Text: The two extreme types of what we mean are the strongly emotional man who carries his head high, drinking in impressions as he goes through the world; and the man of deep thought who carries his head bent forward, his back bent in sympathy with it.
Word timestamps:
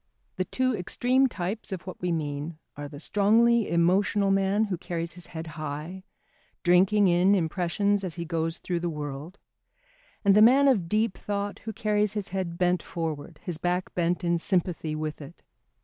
The 0.37 0.45
two 0.45 0.75
extreme 0.75 1.27
types 1.27 1.71
of 1.71 1.83
what 1.83 2.01
we 2.01 2.11
mean 2.11 2.57
are 2.75 2.87
the 2.87 2.99
strongly 2.99 3.69
emotional 3.69 4.31
man 4.31 4.63
who 4.63 4.77
carries 4.79 5.13
his 5.13 5.27
head 5.27 5.45
high, 5.61 6.01
drinking 6.63 7.07
in 7.07 7.35
impressions 7.35 8.03
as 8.03 8.15
he 8.15 8.25
goes 8.25 8.57
through 8.57 8.79
the 8.79 8.89
world; 8.89 9.37
and 10.25 10.33
the 10.33 10.41
man 10.41 10.67
of 10.67 10.89
deep 10.89 11.15
thought 11.19 11.59
who 11.65 11.71
carries 11.73 12.13
his 12.13 12.29
head 12.29 12.57
bent 12.57 12.81
forward, 12.81 13.39
his 13.43 13.59
back 13.59 13.93
bent 13.93 14.23
in 14.23 14.39
sympathy 14.39 14.95
with 14.95 15.21
it. 15.21 15.43